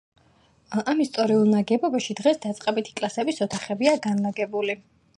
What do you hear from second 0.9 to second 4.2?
ამ ისტორიულ ნაგებობაში დღეს დაწყებითი კლასების ოთახებია